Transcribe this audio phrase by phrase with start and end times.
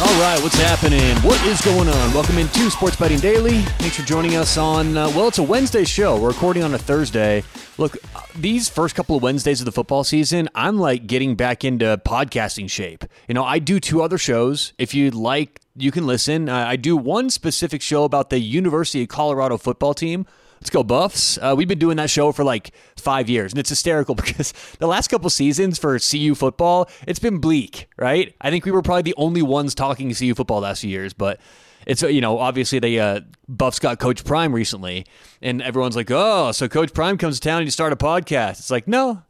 [0.00, 1.14] All right, what's happening?
[1.16, 2.14] What is going on?
[2.14, 3.60] Welcome into Sports Betting Daily.
[3.60, 6.18] Thanks for joining us on, uh, well, it's a Wednesday show.
[6.18, 7.44] We're recording on a Thursday.
[7.76, 7.98] Look,
[8.34, 12.70] these first couple of Wednesdays of the football season, I'm like getting back into podcasting
[12.70, 13.04] shape.
[13.28, 14.72] You know, I do two other shows.
[14.78, 16.48] If you'd like, you can listen.
[16.48, 20.24] Uh, I do one specific show about the University of Colorado football team.
[20.60, 21.38] Let's go Buffs.
[21.38, 24.86] Uh, we've been doing that show for like five years, and it's hysterical because the
[24.86, 28.34] last couple seasons for CU football, it's been bleak, right?
[28.40, 31.40] I think we were probably the only ones talking CU football last few years, but
[31.86, 35.06] it's you know obviously they uh, Buffs got Coach Prime recently,
[35.40, 38.58] and everyone's like, oh, so Coach Prime comes to town and you start a podcast.
[38.58, 39.22] It's like no,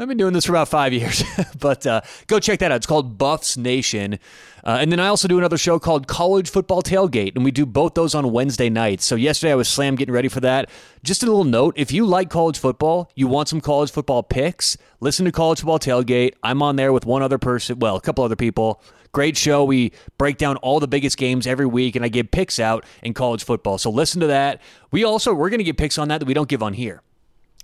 [0.00, 1.24] I've been doing this for about five years,
[1.58, 2.76] but uh, go check that out.
[2.76, 4.20] It's called Buffs Nation.
[4.62, 7.66] Uh, and then I also do another show called College Football Tailgate, and we do
[7.66, 9.04] both those on Wednesday nights.
[9.04, 10.70] So yesterday I was slam getting ready for that.
[11.02, 14.76] Just a little note if you like college football, you want some college football picks,
[15.00, 16.34] listen to College Football Tailgate.
[16.44, 18.80] I'm on there with one other person, well, a couple other people.
[19.10, 19.64] Great show.
[19.64, 23.14] We break down all the biggest games every week, and I give picks out in
[23.14, 23.78] college football.
[23.78, 24.60] So listen to that.
[24.92, 27.02] We also, we're going to get picks on that that we don't give on here.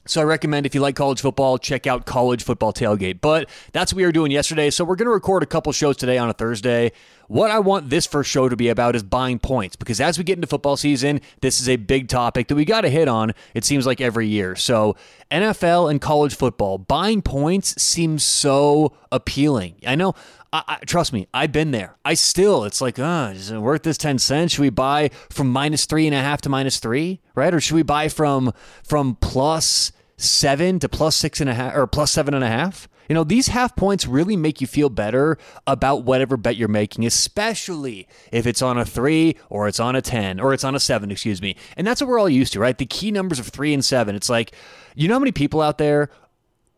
[0.06, 3.20] So I recommend if you like college football, check out College Football Tailgate.
[3.20, 4.68] But that's what we were doing yesterday.
[4.68, 6.92] So we're going to record a couple shows today on a Thursday.
[7.28, 10.24] What I want this first show to be about is buying points because as we
[10.24, 13.32] get into football season, this is a big topic that we got to hit on.
[13.54, 14.56] It seems like every year.
[14.56, 14.94] So
[15.30, 19.76] NFL and college football, buying points seems so appealing.
[19.86, 20.14] I know
[20.54, 21.96] I, I, trust me, I've been there.
[22.04, 24.54] I still, it's like, uh, is it worth this ten cents?
[24.54, 27.52] Should we buy from minus three and a half to minus three, right?
[27.52, 28.52] Or should we buy from
[28.84, 32.88] from plus seven to plus six and a half, or plus seven and a half?
[33.08, 37.04] You know, these half points really make you feel better about whatever bet you're making,
[37.04, 40.80] especially if it's on a three or it's on a 10 or it's on a
[40.80, 41.54] seven, excuse me.
[41.76, 42.78] And that's what we're all used to, right?
[42.78, 44.14] The key numbers of three and seven.
[44.14, 44.54] It's like,
[44.94, 46.08] you know how many people out there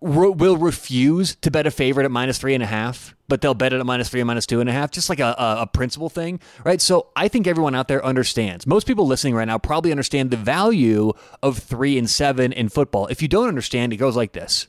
[0.06, 3.72] will refuse to bet a favorite at minus three and a half, but they'll bet
[3.72, 5.66] it at minus three and minus two and a half, just like a, a, a,
[5.66, 6.80] principle thing, right?
[6.80, 8.66] So I think everyone out there understands.
[8.66, 13.06] Most people listening right now probably understand the value of three and seven in football.
[13.08, 14.68] If you don't understand, it goes like this.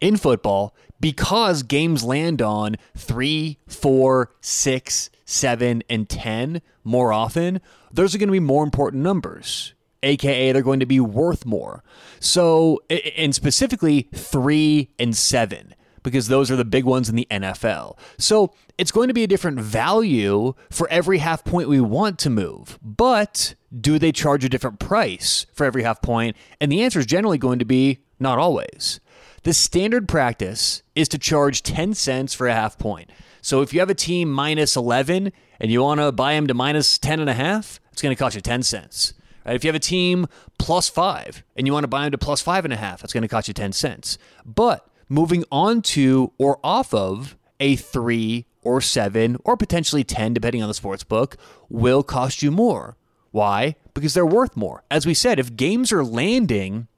[0.00, 7.60] In football, because games land on three, four, six, seven, and 10 more often,
[7.92, 11.82] those are going to be more important numbers aka they're going to be worth more.
[12.20, 12.82] So,
[13.16, 17.98] and specifically three and seven, because those are the big ones in the NFL.
[18.18, 22.30] So, it's going to be a different value for every half point we want to
[22.30, 22.78] move.
[22.82, 26.36] But do they charge a different price for every half point?
[26.60, 29.00] And the answer is generally going to be not always.
[29.44, 33.10] The standard practice is to charge 10 cents for a half point.
[33.42, 36.54] So if you have a team minus 11 and you want to buy them to
[36.54, 39.12] minus 10 and a half, it's going to cost you 10 cents.
[39.44, 39.54] Right?
[39.54, 40.26] If you have a team
[40.58, 43.12] plus five and you want to buy them to plus five and a half, that's
[43.12, 44.18] going to cost you 10 cents.
[44.44, 50.62] But moving on to or off of a three or seven or potentially 10, depending
[50.62, 51.36] on the sports book,
[51.68, 52.96] will cost you more.
[53.30, 53.76] Why?
[53.94, 54.84] Because they're worth more.
[54.90, 56.88] As we said, if games are landing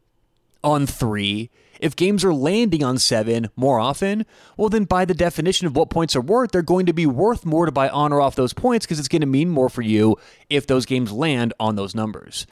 [0.67, 1.49] on three,
[1.81, 5.91] if games are landing on seven more often, well, then by the definition of what
[5.91, 8.53] points are worth, they're going to be worth more to buy on or off those
[8.53, 10.17] points because it's going to mean more for you
[10.51, 12.49] if those games land on those numbers.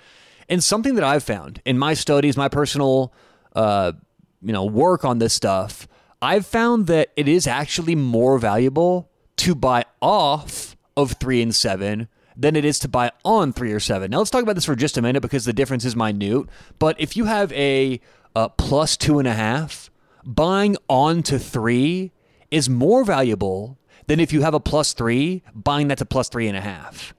[0.48, 3.12] And something that I've found in my studies, my personal,
[3.56, 3.92] uh,
[4.40, 5.88] you know, work on this stuff,
[6.22, 12.08] I've found that it is actually more valuable to buy off of three and seven
[12.36, 14.10] than it is to buy on three or seven.
[14.10, 16.48] Now let's talk about this for just a minute because the difference is minute.
[16.78, 18.00] But if you have a
[18.34, 19.90] uh, plus two and a half,
[20.24, 22.12] buying on to three
[22.50, 26.48] is more valuable than if you have a plus three, buying that to plus three
[26.48, 27.14] and a half.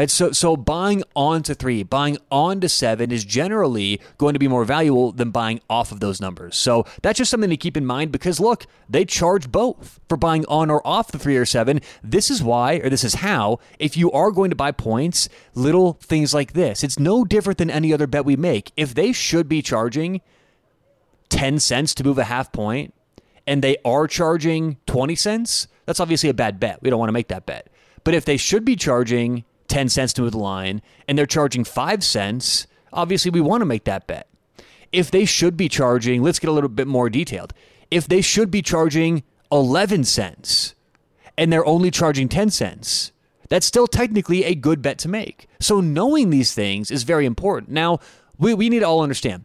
[0.00, 4.64] Right, so so buying onto three, buying onto seven is generally going to be more
[4.64, 6.56] valuable than buying off of those numbers.
[6.56, 10.46] So that's just something to keep in mind because look, they charge both for buying
[10.46, 11.82] on or off the three or seven.
[12.02, 15.98] This is why, or this is how, if you are going to buy points, little
[16.00, 16.82] things like this.
[16.82, 18.72] It's no different than any other bet we make.
[18.78, 20.22] If they should be charging
[21.28, 22.94] 10 cents to move a half point
[23.46, 26.80] and they are charging 20 cents, that's obviously a bad bet.
[26.80, 27.68] We don't want to make that bet.
[28.02, 32.04] But if they should be charging 10 cents to the line and they're charging 5
[32.04, 34.28] cents, obviously we want to make that bet.
[34.92, 37.54] If they should be charging, let's get a little bit more detailed.
[37.90, 40.74] If they should be charging 11 cents
[41.38, 43.12] and they're only charging 10 cents,
[43.48, 45.48] that's still technically a good bet to make.
[45.60, 47.70] So knowing these things is very important.
[47.72, 47.98] Now,
[48.38, 49.44] we, we need to all understand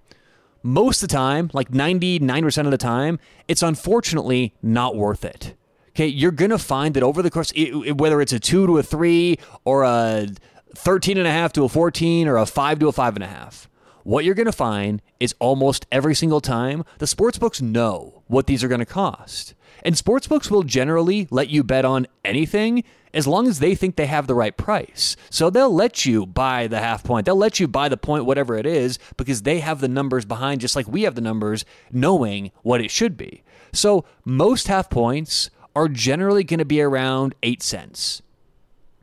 [0.66, 5.54] most of the time, like 99% of the time, it's unfortunately not worth it.
[5.96, 9.40] Okay, you're to find that over the course, whether it's a two to a three
[9.64, 10.28] or a
[10.76, 13.28] 13 and a half to a 14 or a five to a five and a
[13.28, 13.70] half,
[14.04, 18.62] what you're to find is almost every single time the sports books know what these
[18.62, 19.54] are to cost.
[19.84, 22.84] And sportsbooks will generally let you bet on anything
[23.14, 25.16] as long as they think they have the right price.
[25.30, 27.26] So they'll let you buy the half point.
[27.26, 30.60] They'll let you buy the point, whatever it is, because they have the numbers behind,
[30.60, 33.44] just like we have the numbers, knowing what it should be.
[33.74, 38.22] So most half points are generally going to be around 8 cents.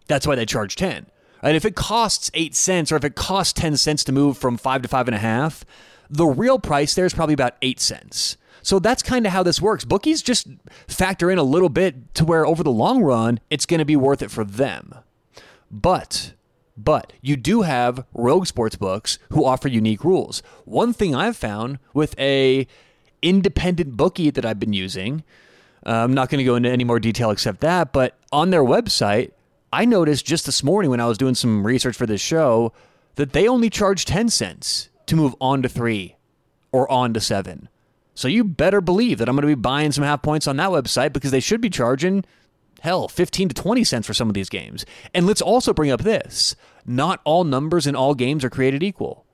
[0.08, 1.06] That's why they charge 10.
[1.42, 4.56] And if it costs 8 cents or if it costs 10 cents to move from
[4.56, 5.62] 5 to 5.5,
[6.08, 8.36] the real price there is probably about 8 cents.
[8.62, 9.84] So that's kind of how this works.
[9.84, 10.46] Bookies just
[10.86, 13.96] factor in a little bit to where over the long run, it's going to be
[13.96, 14.94] worth it for them.
[15.70, 16.34] But
[16.76, 20.42] but you do have rogue sports books who offer unique rules.
[20.64, 22.66] One thing I've found with a
[23.20, 25.22] independent bookie that I've been using,
[25.86, 28.62] uh, I'm not going to go into any more detail except that, but on their
[28.62, 29.32] website,
[29.72, 32.72] I noticed just this morning when I was doing some research for this show
[33.14, 36.16] that they only charge 10 cents to move on to 3
[36.72, 37.68] or on to 7.
[38.14, 40.70] So you better believe that I'm going to be buying some half points on that
[40.70, 42.24] website because they should be charging,
[42.80, 44.84] hell, 15 to 20 cents for some of these games.
[45.14, 49.24] And let's also bring up this not all numbers in all games are created equal.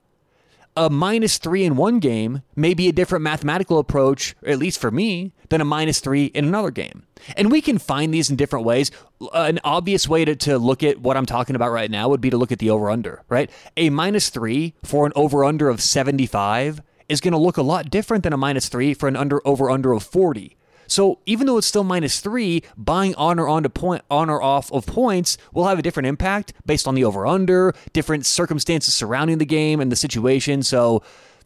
[0.79, 4.93] A minus three in one game may be a different mathematical approach, at least for
[4.93, 7.03] me, than a minus three in another game.
[7.37, 8.93] And we can find these in different ways.
[9.21, 12.21] Uh, an obvious way to, to look at what I'm talking about right now would
[12.21, 13.51] be to look at the over under, right?
[13.77, 17.91] A minus three for an over under of 75 is going to look a lot
[17.91, 20.58] different than a minus three for an under over under of 40.
[20.89, 24.43] So even though it's still minus three, buying on or on to point on or
[24.43, 28.95] off of points will have a different impact based on the over under, different circumstances
[28.95, 30.63] surrounding the game and the situation.
[30.63, 31.03] So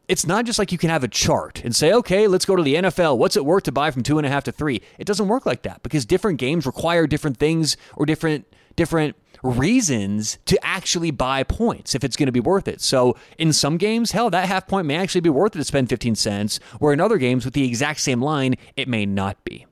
[0.08, 2.62] it's not just like you can have a chart and say, okay, let's go to
[2.62, 3.18] the NFL.
[3.18, 4.82] What's it worth to buy from two and a half to three?
[4.98, 8.46] It doesn't work like that because different games require different things or different
[8.76, 12.80] different reasons to actually buy points if it's going to be worth it.
[12.80, 15.88] So in some games, hell, that half point may actually be worth it to spend
[15.88, 19.66] 15 cents, where in other games with the exact same line, it may not be.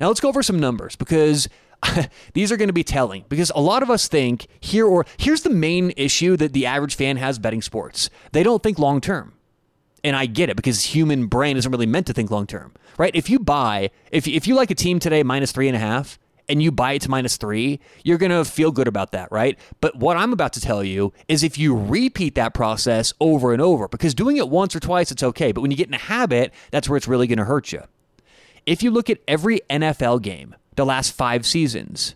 [0.00, 1.48] Now let's go over some numbers because
[2.34, 5.42] these are going to be telling because a lot of us think here or here's
[5.42, 8.10] the main issue that the average fan has betting sports.
[8.32, 9.34] They don't think long term.
[10.02, 13.14] And I get it because human brain isn't really meant to think long term, right?
[13.14, 16.18] If you buy, if, if you like a team today minus three and a half,
[16.48, 19.58] and you buy it to minus three, you're going to feel good about that, right?
[19.80, 23.62] But what I'm about to tell you is if you repeat that process over and
[23.62, 25.52] over, because doing it once or twice, it's okay.
[25.52, 27.82] But when you get in a habit, that's where it's really going to hurt you.
[28.66, 32.14] If you look at every NFL game, the last five seasons,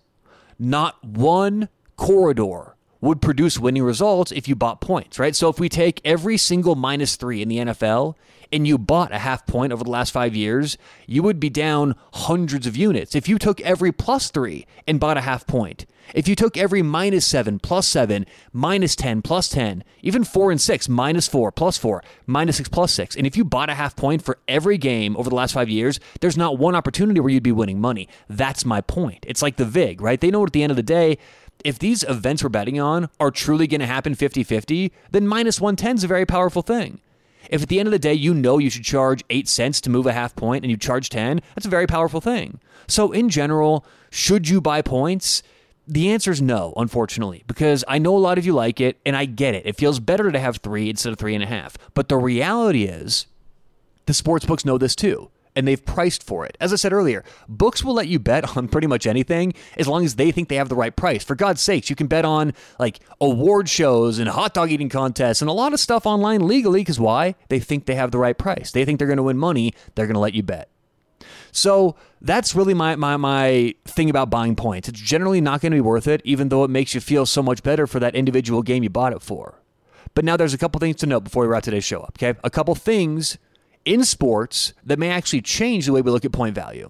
[0.59, 5.37] not one corridor would produce winning results if you bought points, right?
[5.37, 8.15] So if we take every single minus three in the NFL
[8.53, 11.95] and you bought a half point over the last five years, you would be down
[12.15, 13.15] hundreds of units.
[13.15, 16.81] If you took every plus three and bought a half point, if you took every
[16.81, 21.77] minus seven, plus seven, minus 10, plus 10, even four and six, minus four, plus
[21.77, 25.17] four, minus six, plus six, and if you bought a half point for every game
[25.17, 28.09] over the last five years, there's not one opportunity where you'd be winning money.
[28.29, 29.27] That's my point.
[29.29, 30.21] It's like the VIG, right?
[30.21, 31.19] They know at the end of the day,
[31.65, 35.61] if these events we're betting on are truly going to happen 50 50, then minus
[35.61, 37.00] 110 is a very powerful thing.
[37.49, 39.91] If at the end of the day you know you should charge 8 cents to
[39.91, 42.61] move a half point and you charge 10, that's a very powerful thing.
[42.87, 45.43] So, in general, should you buy points?
[45.87, 49.17] The answer is no, unfortunately, because I know a lot of you like it and
[49.17, 49.67] I get it.
[49.67, 51.79] It feels better to have three instead of three and a half.
[51.95, 53.27] But the reality is,
[54.05, 56.57] the sports books know this too and they've priced for it.
[56.61, 60.05] As I said earlier, books will let you bet on pretty much anything as long
[60.05, 61.25] as they think they have the right price.
[61.25, 65.43] For God's sakes, you can bet on like award shows and hot dog eating contests
[65.43, 67.35] and a lot of stuff online legally because why?
[67.49, 68.71] They think they have the right price.
[68.71, 69.75] They think they're going to win money.
[69.97, 70.69] They're going to let you bet.
[71.50, 74.88] So that's really my, my my thing about buying points.
[74.88, 77.43] It's generally not going to be worth it, even though it makes you feel so
[77.43, 79.61] much better for that individual game you bought it for.
[80.15, 82.17] But now there's a couple things to note before we wrap today's show up.
[82.17, 83.38] Okay, a couple things
[83.85, 86.88] in sports that may actually change the way we look at point value.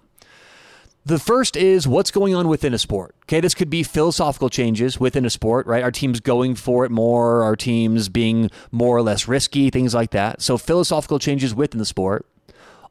[1.08, 3.14] The first is what's going on within a sport.
[3.22, 5.82] Okay, this could be philosophical changes within a sport, right?
[5.82, 10.10] Our teams going for it more, our teams being more or less risky, things like
[10.10, 10.42] that.
[10.42, 12.26] So, philosophical changes within the sport.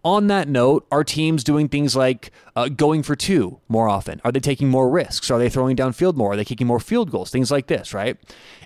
[0.04, 4.20] On that note, are teams doing things like uh, going for two more often?
[4.24, 5.30] Are they taking more risks?
[5.30, 6.32] Are they throwing downfield more?
[6.32, 7.30] Are they kicking more field goals?
[7.30, 8.18] Things like this, right?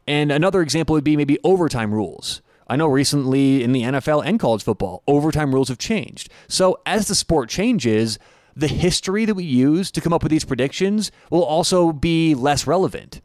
[0.07, 2.41] And another example would be maybe overtime rules.
[2.71, 6.31] I know recently in the NFL and college football, overtime rules have changed.
[6.47, 8.17] So as the sport changes,
[8.55, 12.65] the history that we use to come up with these predictions will also be less
[12.65, 13.19] relevant.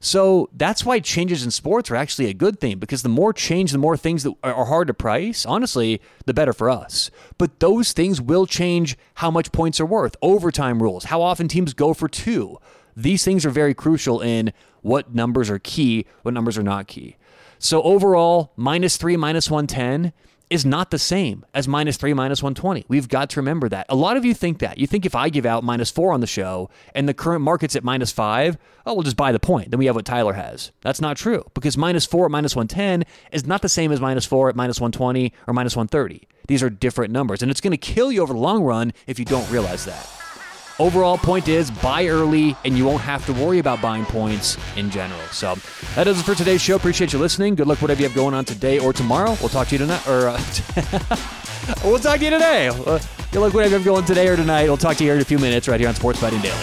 [0.00, 3.70] So that's why changes in sports are actually a good thing because the more change,
[3.70, 7.08] the more things that are hard to price, honestly, the better for us.
[7.38, 11.72] But those things will change how much points are worth, overtime rules, how often teams
[11.72, 12.58] go for two.
[12.96, 14.52] These things are very crucial in
[14.82, 17.16] what numbers are key, what numbers are not key.
[17.58, 20.12] So overall, minus three, minus 110
[20.50, 22.86] is not the same as minus three, minus 120.
[22.88, 23.86] We've got to remember that.
[23.88, 24.78] A lot of you think that.
[24.78, 27.76] You think if I give out minus four on the show and the current market's
[27.76, 29.70] at minus five, oh, we'll just buy the point.
[29.70, 30.72] Then we have what Tyler has.
[30.80, 34.24] That's not true because minus four at minus 110 is not the same as minus
[34.24, 36.26] four at minus 120 or minus 130.
[36.46, 39.18] These are different numbers, and it's going to kill you over the long run if
[39.18, 40.08] you don't realize that.
[40.80, 44.90] Overall, point is buy early, and you won't have to worry about buying points in
[44.90, 45.20] general.
[45.32, 45.56] So
[45.96, 46.76] that does it for today's show.
[46.76, 47.56] Appreciate you listening.
[47.56, 49.36] Good luck, whatever you have going on today or tomorrow.
[49.40, 50.40] We'll talk to you tonight, or uh,
[51.84, 52.68] we'll talk to you today.
[52.68, 53.00] Uh,
[53.32, 54.64] good luck, whatever you have going today or tonight.
[54.64, 56.56] We'll talk to you here in a few minutes right here on Sports Betting Daily.